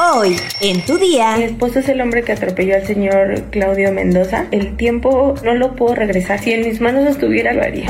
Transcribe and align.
Hoy, 0.00 0.36
en 0.60 0.80
tu 0.86 0.96
día. 0.96 1.36
Mi 1.38 1.42
esposo 1.42 1.80
es 1.80 1.88
el 1.88 2.00
hombre 2.00 2.22
que 2.22 2.30
atropelló 2.30 2.76
al 2.76 2.86
señor 2.86 3.42
Claudio 3.50 3.90
Mendoza. 3.90 4.46
El 4.52 4.76
tiempo 4.76 5.34
no 5.42 5.54
lo 5.54 5.74
puedo 5.74 5.96
regresar. 5.96 6.38
Si 6.38 6.52
en 6.52 6.60
mis 6.60 6.80
manos 6.80 7.04
estuviera, 7.04 7.52
lo 7.52 7.62
haría. 7.62 7.88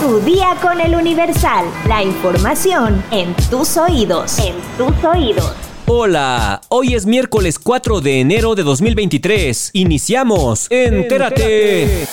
Tu 0.00 0.20
día 0.20 0.56
con 0.62 0.80
el 0.80 0.94
Universal. 0.94 1.64
La 1.88 2.04
información 2.04 3.02
en 3.10 3.34
tus 3.50 3.76
oídos. 3.76 4.38
En 4.38 4.54
tus 4.78 5.04
oídos. 5.04 5.52
Hola, 5.86 6.60
hoy 6.68 6.94
es 6.94 7.06
miércoles 7.06 7.58
4 7.58 8.00
de 8.00 8.20
enero 8.20 8.54
de 8.54 8.62
2023. 8.62 9.70
Iniciamos. 9.72 10.68
Entérate. 10.70 12.06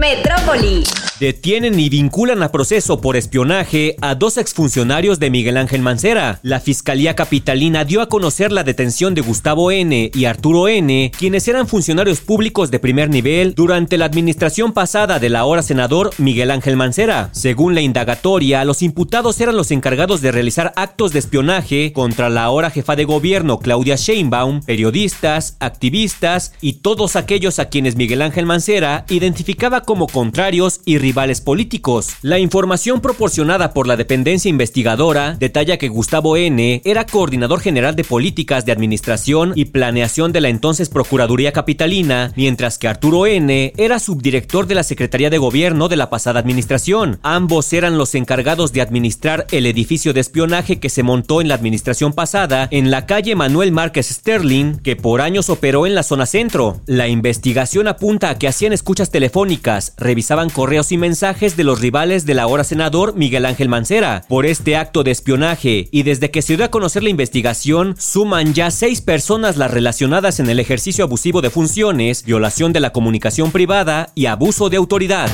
Metrópoli. 0.00 0.84
Detienen 1.18 1.80
y 1.80 1.88
vinculan 1.88 2.42
a 2.42 2.52
proceso 2.52 3.00
por 3.00 3.16
espionaje 3.16 3.96
a 4.02 4.14
dos 4.14 4.36
exfuncionarios 4.36 5.18
de 5.18 5.30
Miguel 5.30 5.56
Ángel 5.56 5.80
Mancera. 5.80 6.40
La 6.42 6.60
Fiscalía 6.60 7.16
Capitalina 7.16 7.86
dio 7.86 8.02
a 8.02 8.10
conocer 8.10 8.52
la 8.52 8.64
detención 8.64 9.14
de 9.14 9.22
Gustavo 9.22 9.70
N. 9.70 10.10
y 10.12 10.24
Arturo 10.26 10.68
N., 10.68 11.10
quienes 11.18 11.48
eran 11.48 11.68
funcionarios 11.68 12.20
públicos 12.20 12.70
de 12.70 12.80
primer 12.80 13.08
nivel 13.08 13.54
durante 13.54 13.96
la 13.96 14.04
administración 14.04 14.74
pasada 14.74 15.18
del 15.18 15.36
ahora 15.36 15.62
senador 15.62 16.10
Miguel 16.18 16.50
Ángel 16.50 16.76
Mancera. 16.76 17.30
Según 17.32 17.74
la 17.74 17.80
indagatoria, 17.80 18.62
los 18.66 18.82
imputados 18.82 19.40
eran 19.40 19.56
los 19.56 19.70
encargados 19.70 20.20
de 20.20 20.32
realizar 20.32 20.74
actos 20.76 21.14
de 21.14 21.20
espionaje 21.20 21.94
contra 21.94 22.28
la 22.28 22.44
ahora 22.44 22.68
jefa 22.68 22.94
de 22.94 23.06
gobierno 23.06 23.58
Claudia 23.58 23.96
Sheinbaum, 23.96 24.60
periodistas, 24.60 25.56
activistas 25.60 26.52
y 26.60 26.74
todos 26.74 27.16
aquellos 27.16 27.58
a 27.58 27.70
quienes 27.70 27.96
Miguel 27.96 28.20
Ángel 28.20 28.44
Mancera 28.44 29.06
identificaba 29.08 29.85
como 29.86 30.06
contrarios 30.06 30.80
y 30.84 30.98
rivales 30.98 31.40
políticos. 31.40 32.10
La 32.20 32.38
información 32.38 33.00
proporcionada 33.00 33.72
por 33.72 33.86
la 33.86 33.96
dependencia 33.96 34.50
investigadora 34.50 35.34
detalla 35.38 35.78
que 35.78 35.88
Gustavo 35.88 36.36
N. 36.36 36.82
era 36.84 37.06
coordinador 37.06 37.60
general 37.60 37.96
de 37.96 38.04
políticas 38.04 38.66
de 38.66 38.72
administración 38.72 39.52
y 39.54 39.66
planeación 39.66 40.32
de 40.32 40.42
la 40.42 40.50
entonces 40.50 40.90
Procuraduría 40.90 41.52
Capitalina, 41.52 42.32
mientras 42.36 42.76
que 42.76 42.88
Arturo 42.88 43.26
N. 43.26 43.72
era 43.78 43.98
subdirector 43.98 44.66
de 44.66 44.74
la 44.74 44.82
Secretaría 44.82 45.30
de 45.30 45.38
Gobierno 45.38 45.88
de 45.88 45.96
la 45.96 46.10
pasada 46.10 46.40
administración. 46.40 47.18
Ambos 47.22 47.72
eran 47.72 47.96
los 47.96 48.14
encargados 48.14 48.72
de 48.72 48.80
administrar 48.80 49.46
el 49.52 49.66
edificio 49.66 50.12
de 50.12 50.20
espionaje 50.20 50.80
que 50.80 50.90
se 50.90 51.02
montó 51.02 51.40
en 51.40 51.48
la 51.48 51.54
administración 51.54 52.12
pasada 52.12 52.68
en 52.72 52.90
la 52.90 53.06
calle 53.06 53.36
Manuel 53.36 53.70
Márquez 53.70 54.08
Sterling, 54.08 54.78
que 54.78 54.96
por 54.96 55.20
años 55.20 55.48
operó 55.48 55.86
en 55.86 55.94
la 55.94 56.02
zona 56.02 56.26
centro. 56.26 56.80
La 56.86 57.06
investigación 57.06 57.86
apunta 57.86 58.30
a 58.30 58.38
que 58.38 58.48
hacían 58.48 58.72
escuchas 58.72 59.10
telefónicas, 59.10 59.75
revisaban 59.96 60.50
correos 60.50 60.92
y 60.92 60.98
mensajes 60.98 61.56
de 61.56 61.64
los 61.64 61.80
rivales 61.80 62.26
del 62.26 62.38
ahora 62.38 62.64
senador 62.64 63.14
Miguel 63.14 63.46
Ángel 63.46 63.68
Mancera 63.68 64.24
por 64.28 64.46
este 64.46 64.76
acto 64.76 65.02
de 65.02 65.10
espionaje 65.10 65.88
y 65.90 66.02
desde 66.02 66.30
que 66.30 66.42
se 66.42 66.56
dio 66.56 66.64
a 66.64 66.70
conocer 66.70 67.02
la 67.02 67.10
investigación 67.10 67.94
suman 67.98 68.54
ya 68.54 68.70
seis 68.70 69.00
personas 69.00 69.56
las 69.56 69.70
relacionadas 69.70 70.40
en 70.40 70.48
el 70.48 70.60
ejercicio 70.60 71.04
abusivo 71.04 71.40
de 71.42 71.50
funciones, 71.50 72.24
violación 72.24 72.72
de 72.72 72.80
la 72.80 72.92
comunicación 72.92 73.50
privada 73.52 74.10
y 74.14 74.26
abuso 74.26 74.70
de 74.70 74.76
autoridad. 74.76 75.28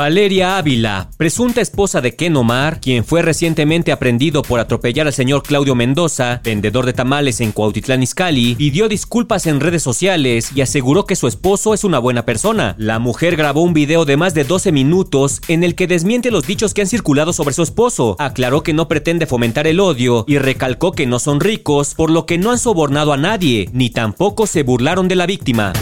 Valeria 0.00 0.56
Ávila, 0.56 1.10
presunta 1.18 1.60
esposa 1.60 2.00
de 2.00 2.16
Ken 2.16 2.34
Omar, 2.34 2.80
quien 2.80 3.04
fue 3.04 3.20
recientemente 3.20 3.92
aprendido 3.92 4.40
por 4.40 4.58
atropellar 4.58 5.06
al 5.06 5.12
señor 5.12 5.42
Claudio 5.42 5.74
Mendoza, 5.74 6.40
vendedor 6.42 6.86
de 6.86 6.94
tamales 6.94 7.42
en 7.42 7.52
Cuautitlán 7.52 8.02
Izcalli, 8.02 8.54
pidió 8.54 8.88
disculpas 8.88 9.46
en 9.46 9.60
redes 9.60 9.82
sociales 9.82 10.52
y 10.54 10.62
aseguró 10.62 11.04
que 11.04 11.16
su 11.16 11.28
esposo 11.28 11.74
es 11.74 11.84
una 11.84 11.98
buena 11.98 12.24
persona. 12.24 12.74
La 12.78 12.98
mujer 12.98 13.36
grabó 13.36 13.60
un 13.60 13.74
video 13.74 14.06
de 14.06 14.16
más 14.16 14.32
de 14.32 14.44
12 14.44 14.72
minutos 14.72 15.42
en 15.48 15.64
el 15.64 15.74
que 15.74 15.86
desmiente 15.86 16.30
los 16.30 16.46
dichos 16.46 16.72
que 16.72 16.80
han 16.80 16.88
circulado 16.88 17.34
sobre 17.34 17.52
su 17.52 17.62
esposo, 17.62 18.16
aclaró 18.18 18.62
que 18.62 18.72
no 18.72 18.88
pretende 18.88 19.26
fomentar 19.26 19.66
el 19.66 19.80
odio 19.80 20.24
y 20.26 20.38
recalcó 20.38 20.92
que 20.92 21.06
no 21.06 21.18
son 21.18 21.40
ricos, 21.40 21.92
por 21.94 22.08
lo 22.08 22.24
que 22.24 22.38
no 22.38 22.52
han 22.52 22.58
sobornado 22.58 23.12
a 23.12 23.18
nadie, 23.18 23.68
ni 23.74 23.90
tampoco 23.90 24.46
se 24.46 24.62
burlaron 24.62 25.08
de 25.08 25.16
la 25.16 25.26
víctima. 25.26 25.74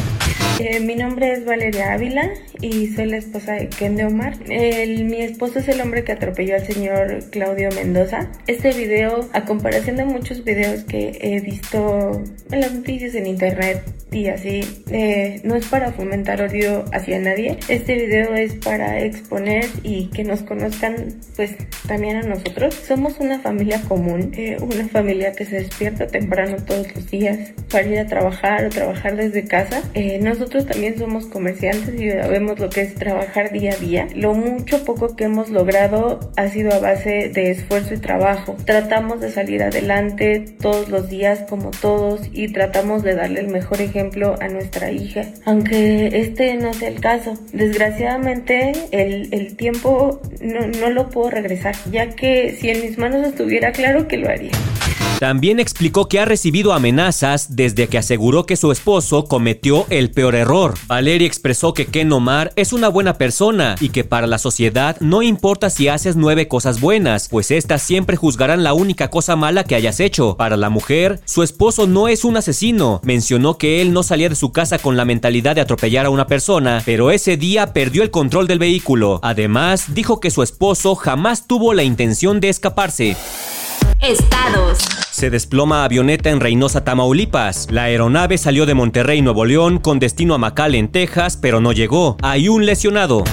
Eh, 0.61 0.81
mi 0.81 0.97
nombre 0.97 1.31
es 1.31 1.45
Valeria 1.45 1.93
Ávila 1.93 2.31
y 2.61 2.89
soy 2.89 3.07
la 3.07 3.19
esposa 3.19 3.53
de 3.53 3.69
Ken 3.69 3.95
de 3.95 4.07
Omar. 4.07 4.37
Mi 4.49 5.21
esposo 5.21 5.61
es 5.61 5.69
el 5.69 5.81
hombre 5.81 6.03
que 6.03 6.11
atropelló 6.11 6.57
al 6.57 6.67
señor 6.67 7.31
Claudio 7.31 7.69
Mendoza. 7.71 8.29
Este 8.49 8.73
video, 8.73 9.29
a 9.33 9.45
comparación 9.45 9.95
de 9.95 10.05
muchos 10.05 10.43
videos 10.43 10.83
que 10.83 11.17
he 11.21 11.39
visto 11.41 12.21
en 12.51 12.61
las 12.61 12.75
noticias, 12.75 13.15
en 13.15 13.29
internet 13.29 13.85
y 14.11 14.29
así, 14.29 14.63
eh, 14.91 15.41
no 15.45 15.55
es 15.55 15.67
para 15.67 15.93
fomentar 15.93 16.43
odio 16.43 16.85
hacia 16.93 17.21
nadie. 17.21 17.59
Este 17.69 17.95
video 17.95 18.35
es 18.35 18.55
para 18.55 18.99
exponer 19.01 19.67
y 19.85 20.07
que 20.07 20.25
nos 20.25 20.43
conozcan 20.43 21.21
pues 21.37 21.55
también 21.87 22.17
a 22.17 22.23
nosotros. 22.23 22.75
Somos 22.75 23.21
una 23.21 23.39
familia 23.39 23.81
común, 23.83 24.33
eh, 24.37 24.57
una 24.61 24.89
familia 24.89 25.33
que 25.33 25.45
se 25.45 25.57
despierta 25.57 26.09
temprano 26.09 26.57
todos 26.67 26.93
los 26.97 27.09
días 27.09 27.53
para 27.71 27.87
ir 27.87 27.99
a 28.01 28.07
trabajar 28.07 28.65
o 28.65 28.71
trabajar 28.71 29.15
desde 29.15 29.45
casa. 29.45 29.83
nosotros 30.21 30.48
nosotros 30.49 30.73
también 30.73 30.99
somos 30.99 31.27
comerciantes 31.27 32.01
y 32.01 32.11
sabemos 32.11 32.59
lo 32.59 32.71
que 32.71 32.81
es 32.81 32.95
trabajar 32.95 33.53
día 33.53 33.73
a 33.73 33.77
día. 33.77 34.09
Lo 34.15 34.33
mucho 34.33 34.83
poco 34.83 35.15
que 35.15 35.25
hemos 35.25 35.51
logrado 35.51 36.21
ha 36.39 36.49
sido 36.49 36.73
a 36.73 36.79
base 36.79 37.29
de 37.29 37.51
esfuerzo 37.51 37.93
y 37.93 37.99
trabajo. 37.99 38.57
Tratamos 38.65 39.21
de 39.21 39.31
salir 39.31 39.63
adelante 39.63 40.47
todos 40.59 40.89
los 40.89 41.11
días 41.11 41.45
como 41.51 41.71
todos 41.71 42.23
y 42.33 42.51
tratamos 42.51 43.03
de 43.03 43.15
darle 43.15 43.41
el 43.41 43.49
mejor 43.49 43.83
ejemplo 43.83 44.37
a 44.41 44.49
nuestra 44.49 44.91
hija, 44.91 45.21
aunque 45.45 46.19
este 46.19 46.55
no 46.55 46.71
es 46.71 46.81
el 46.81 46.99
caso. 46.99 47.35
Desgraciadamente 47.53 48.73
el, 48.91 49.29
el 49.35 49.55
tiempo 49.55 50.23
no, 50.41 50.67
no 50.67 50.89
lo 50.89 51.11
puedo 51.11 51.29
regresar, 51.29 51.75
ya 51.91 52.09
que 52.09 52.57
si 52.59 52.71
en 52.71 52.81
mis 52.81 52.97
manos 52.97 53.27
estuviera 53.27 53.73
claro 53.73 54.09
que 54.09 54.17
lo 54.17 54.31
haría. 54.31 54.53
También 55.19 55.59
explicó 55.59 56.09
que 56.09 56.21
ha 56.21 56.25
recibido 56.25 56.73
amenazas 56.73 57.57
desde 57.57 57.89
que 57.89 57.99
aseguró 57.99 58.47
que 58.47 58.57
su 58.57 58.71
esposo 58.71 59.25
cometió 59.25 59.85
el 59.91 60.13
peor 60.13 60.37
error. 60.37 60.75
Valeria 60.87 61.27
expresó 61.27 61.75
que 61.75 61.87
Ken 61.87 62.13
Omar 62.13 62.53
es 62.55 62.73
una 62.73 62.89
buena 62.89 63.15
persona 63.15 63.75
y 63.81 63.89
que 63.89 64.05
para 64.05 64.29
la 64.29 64.39
sociedad 64.39 64.97
no 65.01 65.23
importa 65.23 65.71
si 65.71 65.89
haces 65.89 66.15
nueve 66.15 66.47
cosas 66.47 66.81
buenas, 66.81 67.29
pues 67.29 67.51
estas 67.51 67.83
siempre 67.83 68.17
juzgarán 68.17 68.63
la 68.63 68.75
única 68.75 69.11
cosa 69.11 69.35
mala 69.35 69.65
que 69.65 69.75
hayas 69.75 69.99
hecho. 69.99 70.37
Para 70.37 70.57
la 70.57 70.71
mujer, 70.71 71.21
su 71.25 71.43
esposo 71.43 71.89
no 71.89 72.07
es 72.07 72.25
un 72.25 72.37
asesino. 72.37 73.01
Mencionó 73.03 73.59
que 73.59 73.83
él 73.83 73.93
no 73.93 74.05
salía 74.05 74.29
de 74.29 74.37
su 74.37 74.53
casa 74.53 74.79
con 74.79 74.97
la 74.97 75.05
mentalidad 75.05 75.57
de 75.57 75.63
atropellar 75.63 76.07
a 76.07 76.11
una 76.11 76.29
persona, 76.29 76.83
pero 76.85 77.11
ese 77.11 77.37
día 77.37 77.73
perdió 77.73 78.05
el 78.05 78.11
control 78.11 78.47
del 78.47 78.59
vehículo. 78.61 79.19
Además, 79.23 79.95
dijo 79.95 80.21
que 80.21 80.31
su 80.31 80.43
esposo 80.43 80.95
jamás 80.95 81.47
tuvo 81.47 81.75
la 81.75 81.83
intención 81.83 82.41
de 82.41 82.51
escaparse. 82.51 83.17
Estados. 84.01 84.79
Se 85.11 85.31
desploma 85.31 85.85
avioneta 85.85 86.31
en 86.31 86.41
Reynosa, 86.41 86.85
Tamaulipas. 86.85 87.69
La 87.71 87.85
aeronave 87.85 88.39
salió 88.39 88.67
de 88.67 88.75
Monterrey, 88.75 89.23
Nuevo 89.23 89.45
León, 89.45 89.79
con 89.79 89.99
destino 89.99 90.35
a 90.35 90.39
McAllen, 90.39 90.89
Texas, 90.89 91.37
pero 91.37 91.61
no 91.61 91.73
llegó. 91.73 92.17
Hay 92.23 92.49
un 92.49 92.65
lesionado. 92.65 93.25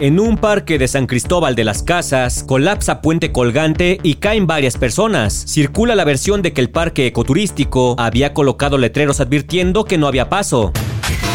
En 0.00 0.20
un 0.20 0.36
parque 0.36 0.76
de 0.78 0.88
San 0.88 1.06
Cristóbal 1.06 1.54
de 1.54 1.64
las 1.64 1.82
Casas, 1.82 2.42
colapsa 2.42 3.00
puente 3.00 3.32
colgante 3.32 3.98
y 4.02 4.16
caen 4.16 4.46
varias 4.46 4.76
personas. 4.76 5.32
Circula 5.46 5.94
la 5.94 6.04
versión 6.04 6.42
de 6.42 6.52
que 6.52 6.60
el 6.60 6.68
parque 6.68 7.06
ecoturístico 7.06 7.94
había 7.98 8.34
colocado 8.34 8.76
letreros 8.76 9.20
advirtiendo 9.20 9.84
que 9.84 9.96
no 9.96 10.08
había 10.08 10.28
paso. 10.28 10.72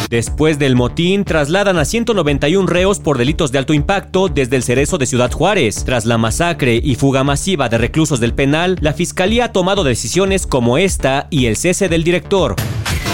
Después 0.09 0.58
del 0.58 0.75
motín, 0.75 1.24
trasladan 1.24 1.78
a 1.78 1.86
191 1.86 2.66
reos 2.68 3.00
por 3.00 3.20
delitos 3.20 3.52
de 3.52 3.59
alto 3.59 3.75
impacto 3.75 4.28
desde 4.28 4.56
el 4.56 4.64
cerezo 4.64 4.97
de 4.97 5.06
Ciudad 5.06 5.31
Juárez. 5.31 5.84
Tras 5.86 6.08
la 6.08 6.18
masacre 6.18 6.81
y 6.84 6.96
fuga 6.96 7.24
masiva 7.24 7.70
de 7.70 7.78
reclusos 7.78 8.19
del 8.19 8.34
penal, 8.34 8.75
la 8.81 8.94
fiscalía 8.94 9.46
ha 9.46 9.52
tomado 9.52 9.84
decisiones 9.84 10.48
como 10.48 10.80
esta 10.80 11.28
y 11.30 11.46
el 11.46 11.58
cese 11.58 11.90
del 11.90 12.03
director 12.03 12.56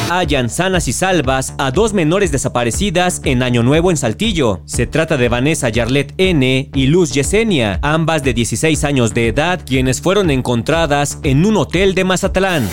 hallan 0.09 0.49
sanas 0.49 0.87
y 0.87 0.93
salvas 0.93 1.55
a 1.57 1.71
dos 1.71 1.93
menores 1.93 2.31
desaparecidas 2.31 3.21
en 3.23 3.41
Año 3.41 3.63
Nuevo 3.63 3.89
en 3.89 3.97
Saltillo. 3.97 4.61
Se 4.65 4.85
trata 4.85 5.17
de 5.17 5.29
Vanessa 5.29 5.69
Yarlet 5.69 6.13
N. 6.17 6.69
y 6.73 6.87
Luz 6.87 7.11
Yesenia, 7.11 7.79
ambas 7.81 8.23
de 8.23 8.35
16 8.35 8.83
años 8.83 9.15
de 9.15 9.29
edad, 9.29 9.61
quienes 9.65 10.01
fueron 10.01 10.29
encontradas 10.29 11.17
en 11.23 11.43
un 11.43 11.57
hotel 11.57 11.95
de 11.95 12.03
Mazatlán. 12.03 12.69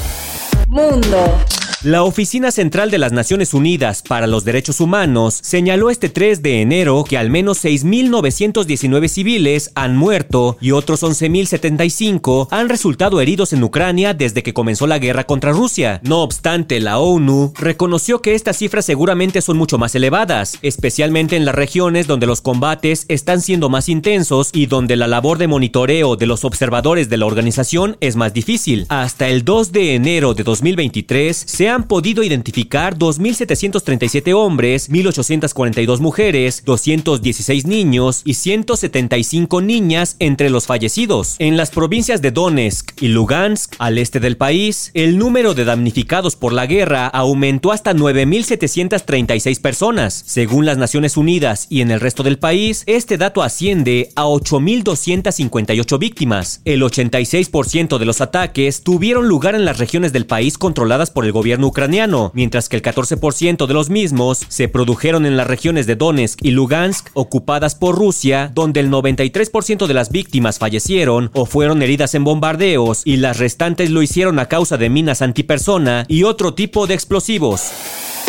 Mundo. 0.69 1.38
La 1.84 2.05
Oficina 2.05 2.52
Central 2.52 2.93
de 2.93 2.99
las 2.99 3.11
Naciones 3.11 3.55
Unidas 3.55 4.05
para 4.06 4.29
los 4.29 4.44
Derechos 4.44 4.79
Humanos 4.81 5.40
señaló 5.43 5.90
este 5.90 6.08
3 6.08 6.40
de 6.40 6.61
enero 6.61 7.02
que 7.02 7.19
al 7.19 7.29
menos 7.29 7.64
6.919 7.64 9.08
civiles 9.08 9.73
han 9.75 9.96
muerto 9.96 10.56
y 10.61 10.70
otros 10.70 11.02
11.075 11.02 12.46
han 12.52 12.69
resultado 12.69 13.20
heridos 13.20 13.52
en 13.52 13.64
Ucrania 13.64 14.14
desde 14.14 14.44
que 14.44 14.55
comenzó 14.55 14.87
la 14.87 15.00
guerra 15.00 15.25
contra 15.25 15.50
Rusia. 15.50 16.00
No 16.05 16.23
obstante, 16.23 16.79
la 16.79 17.00
ONU 17.00 17.52
reconoció 17.58 18.23
que 18.23 18.37
estas 18.37 18.58
cifras 18.58 18.85
seguramente 18.85 19.43
son 19.43 19.56
mucho 19.56 19.76
más 19.76 19.96
elevadas, 19.96 20.61
especialmente 20.62 21.35
en 21.35 21.44
las 21.44 21.56
regiones 21.56 22.06
donde 22.06 22.28
los 22.28 22.43
combates 22.43 23.06
están 23.08 23.40
siendo 23.40 23.69
más 23.69 23.88
intensos 23.88 24.50
y 24.52 24.67
donde 24.67 24.94
la 24.94 25.08
labor 25.08 25.37
de 25.37 25.49
monitoreo 25.49 26.14
de 26.14 26.26
los 26.26 26.44
observadores 26.44 27.08
de 27.08 27.17
la 27.17 27.26
organización 27.26 27.96
es 27.99 28.14
más 28.14 28.32
difícil. 28.32 28.87
Hasta 28.88 29.26
el 29.26 29.44
2 29.44 29.73
de 29.73 29.96
enero 29.96 30.35
de 30.35 30.44
2023 30.44 31.43
se 31.44 31.72
han 31.73 31.89
podido 31.89 32.23
identificar 32.23 32.97
2.737 32.97 34.33
hombres, 34.35 34.91
1.842 34.91 36.01
mujeres, 36.01 36.63
216 36.65 37.67
niños 37.67 38.23
y 38.25 38.35
175 38.35 39.61
niñas 39.61 40.17
entre 40.19 40.51
los 40.51 40.67
fallecidos. 40.67 41.37
En 41.39 41.57
las 41.57 41.71
provincias 41.71 42.23
de 42.23 42.31
Donetsk 42.31 43.03
y 43.03 43.09
Lugansk, 43.09 43.75
al 43.79 43.99
este 43.99 44.21
del 44.21 44.37
país, 44.37 44.91
el 44.95 45.19
número 45.19 45.55
de 45.55 45.65
damnificados 45.65 46.37
por 46.37 46.53
la 46.53 46.67
guerra 46.67 47.07
aumentó 47.07 47.73
hasta 47.73 47.95
9.736 47.95 49.61
personas. 49.61 50.23
Según 50.27 50.67
las 50.67 50.79
Naciones 50.79 51.17
Unidas 51.17 51.67
y 51.71 51.81
en 51.81 51.91
el 51.91 52.01
resto 52.01 52.23
del 52.23 52.39
país, 52.39 52.85
este 52.87 53.19
dato 53.19 53.43
asciende 53.43 54.11
a 54.17 54.25
8.258 54.25 55.99
víctimas. 55.99 56.61
El 56.65 56.83
86% 56.83 57.99
de 57.99 58.05
los 58.05 58.21
ataques 58.21 58.83
tuvieron 58.83 59.29
lugar 59.29 59.55
en 59.55 59.65
las 59.65 59.79
regiones 59.79 60.13
del 60.13 60.27
país 60.27 60.59
controladas 60.59 61.11
por 61.11 61.25
el 61.25 61.33
gobierno 61.33 61.62
ucraniano, 61.64 62.31
mientras 62.35 62.69
que 62.69 62.76
el 62.76 62.82
14% 62.82 63.67
de 63.67 63.75
los 63.75 63.91
mismos 63.91 64.41
se 64.49 64.69
produjeron 64.69 65.26
en 65.26 65.37
las 65.37 65.47
regiones 65.47 65.87
de 65.87 65.97
Donetsk 65.97 66.38
y 66.43 66.50
Lugansk 66.50 67.09
ocupadas 67.14 67.75
por 67.75 67.97
Rusia, 67.97 68.50
donde 68.55 68.81
el 68.81 68.91
93% 68.91 69.87
de 69.87 69.94
las 69.94 70.11
víctimas 70.11 70.59
fallecieron 70.59 71.31
o 71.32 71.47
fueron 71.47 71.82
heridas 71.82 72.14
en 72.14 72.25
bombardeos 72.25 73.03
y 73.05 73.17
las 73.17 73.38
restantes 73.38 73.91
lo 73.91 74.03
hicieron 74.03 74.38
a 74.38 74.47
causa 74.47 74.76
de 74.76 74.91
minas 74.91 75.23
antipersona 75.23 76.05
y 76.09 76.25
otro 76.25 76.55
tipo 76.55 76.87
de 76.87 76.94
explosivos. 76.94 77.70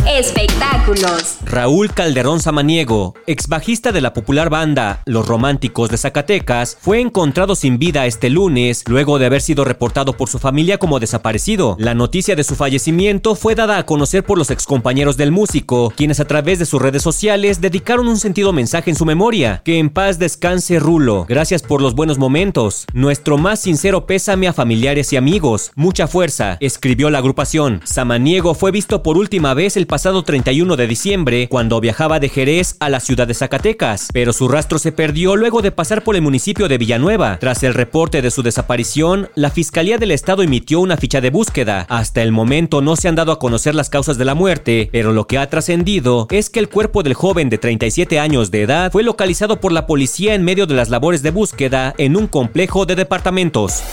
Espectáculos. 0.08 1.38
Raúl 1.46 1.94
Calderón 1.94 2.42
Samaniego, 2.42 3.16
ex 3.26 3.48
bajista 3.48 3.94
de 3.94 4.02
la 4.02 4.14
popular 4.14 4.50
banda 4.50 5.02
Los 5.06 5.26
Románticos 5.26 5.90
de 5.90 5.98
Zacatecas, 5.98 6.78
fue 6.80 7.00
encontrado 7.00 7.56
sin 7.56 7.80
vida 7.80 8.06
este 8.06 8.30
lunes 8.30 8.84
luego 8.88 9.18
de 9.18 9.28
haber 9.28 9.42
sido 9.42 9.64
reportado 9.64 10.14
por 10.18 10.28
su 10.28 10.40
familia 10.40 10.78
como 10.78 11.00
desaparecido. 11.00 11.78
La 11.80 11.94
noticia 11.94 12.36
de 12.36 12.44
su 12.44 12.56
fallecimiento 12.56 13.36
fue 13.36 13.56
dada 13.56 13.78
a 13.78 13.86
conocer 13.86 14.26
por 14.26 14.38
los 14.38 14.52
excompañeros 14.52 15.16
del 15.16 15.32
músico, 15.32 15.94
quienes 15.96 16.20
a 16.20 16.26
través 16.26 16.60
de 16.60 16.66
sus 16.66 16.82
redes 16.82 17.02
sociales 17.02 17.62
dedicaron 17.62 18.10
un 18.10 18.18
sentido 18.18 18.52
mensaje 18.52 18.90
en 18.90 18.98
su 18.98 19.06
memoria. 19.06 19.62
Que 19.64 19.80
en 19.80 19.90
paz 19.90 20.20
descanse 20.20 20.80
Rulo. 20.80 21.26
Gracias 21.30 21.64
por 21.64 21.82
los 21.82 21.96
buenos 21.96 22.18
momentos. 22.18 22.86
Nuestro 22.94 23.38
más 23.38 23.62
sincero 23.62 24.06
pésame 24.06 24.50
a 24.50 24.54
familiares 24.54 25.14
y 25.14 25.16
amigos. 25.16 25.72
Mucha 25.76 26.08
fuerza, 26.08 26.58
escribió 26.60 27.10
la 27.10 27.20
agrupación. 27.20 27.80
Samaniego 27.86 28.54
fue 28.54 28.72
visto 28.72 29.02
por 29.02 29.18
última 29.18 29.54
vez 29.54 29.78
el 29.78 29.88
pasado 29.94 30.24
31 30.24 30.76
de 30.76 30.88
diciembre 30.88 31.48
cuando 31.48 31.80
viajaba 31.80 32.20
de 32.20 32.28
Jerez 32.28 32.78
a 32.80 32.90
la 32.90 33.00
ciudad 33.00 33.28
de 33.28 33.36
Zacatecas, 33.36 34.08
pero 34.12 34.34
su 34.34 34.48
rastro 34.48 34.80
se 34.80 34.92
perdió 34.92 35.36
luego 35.36 35.62
de 35.62 35.70
pasar 35.70 36.04
por 36.04 36.16
el 36.16 36.24
municipio 36.24 36.68
de 36.68 36.80
Villanueva. 36.80 37.38
Tras 37.40 37.62
el 37.62 37.76
reporte 37.76 38.24
de 38.24 38.32
su 38.32 38.42
desaparición, 38.42 39.30
la 39.36 39.52
Fiscalía 39.52 40.00
del 40.00 40.10
Estado 40.10 40.42
emitió 40.42 40.80
una 40.80 40.98
ficha 40.98 41.22
de 41.22 41.30
búsqueda. 41.30 41.86
Hasta 41.90 42.24
el 42.24 42.32
momento 42.32 42.82
no 42.82 42.96
se 42.96 43.08
han 43.08 43.14
dado 43.14 43.34
a 43.34 43.38
conocer 43.38 43.76
las 43.76 43.92
causas 43.92 44.18
de 44.18 44.26
la 44.26 44.34
muerte, 44.34 44.90
pero 44.92 45.14
lo 45.14 45.28
que 45.28 45.38
ha 45.38 45.48
trascendido 45.48 46.26
es 46.32 46.50
que 46.50 46.60
el 46.60 46.70
cuerpo 46.70 47.04
del 47.04 47.14
joven 47.14 47.52
de 47.52 47.60
37 47.60 48.20
años 48.20 48.50
de 48.50 48.64
edad 48.64 48.92
fue 48.92 49.04
localizado 49.04 49.60
por 49.60 49.72
la 49.72 49.86
policía 49.86 50.34
en 50.34 50.44
medio 50.44 50.66
de 50.66 50.74
las 50.74 50.90
labores 50.90 51.22
de 51.22 51.30
búsqueda 51.30 51.94
en 52.00 52.18
un 52.18 52.26
complejo 52.26 52.88
de 52.88 52.96
departamentos. 52.96 53.84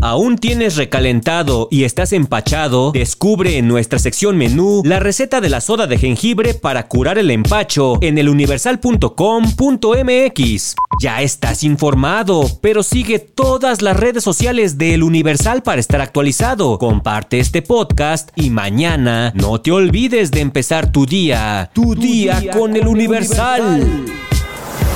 ¿Aún 0.00 0.38
tienes 0.38 0.76
recalentado 0.76 1.66
y 1.72 1.82
estás 1.82 2.12
empachado? 2.12 2.92
Descubre 2.92 3.58
en 3.58 3.66
nuestra 3.66 3.98
sección 3.98 4.36
menú 4.36 4.82
la 4.84 5.00
receta 5.00 5.40
de 5.40 5.48
la 5.48 5.60
soda 5.60 5.88
de 5.88 5.98
jengibre 5.98 6.54
para 6.54 6.86
curar 6.86 7.18
el 7.18 7.32
empacho 7.32 7.98
en 8.00 8.16
eluniversal.com.mx. 8.16 10.76
Ya 11.02 11.22
estás 11.22 11.64
informado, 11.64 12.48
pero 12.60 12.84
sigue 12.84 13.18
todas 13.18 13.82
las 13.82 13.96
redes 13.96 14.22
sociales 14.22 14.78
de 14.78 14.94
El 14.94 15.02
Universal 15.02 15.64
para 15.64 15.80
estar 15.80 16.00
actualizado. 16.00 16.78
Comparte 16.78 17.40
este 17.40 17.62
podcast 17.62 18.30
y 18.36 18.50
mañana 18.50 19.32
no 19.34 19.60
te 19.60 19.72
olvides 19.72 20.30
de 20.30 20.38
empezar 20.40 20.92
tu 20.92 21.06
día. 21.06 21.72
Tu, 21.74 21.96
día, 21.96 22.40
con, 22.52 22.76
El 22.76 22.86
Universal. 22.86 24.04